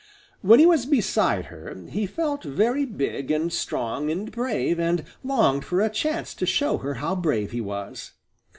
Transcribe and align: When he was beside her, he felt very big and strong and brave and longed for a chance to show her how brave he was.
When 0.41 0.57
he 0.59 0.65
was 0.65 0.87
beside 0.87 1.45
her, 1.53 1.75
he 1.91 2.07
felt 2.07 2.41
very 2.43 2.85
big 2.85 3.29
and 3.29 3.53
strong 3.53 4.09
and 4.09 4.31
brave 4.31 4.79
and 4.79 5.03
longed 5.23 5.63
for 5.63 5.79
a 5.79 5.89
chance 5.91 6.33
to 6.33 6.47
show 6.47 6.79
her 6.79 6.95
how 6.95 7.15
brave 7.15 7.51
he 7.51 7.61
was. 7.61 8.09